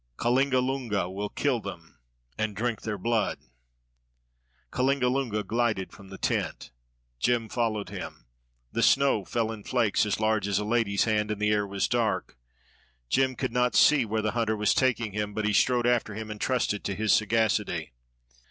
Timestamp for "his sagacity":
16.95-17.93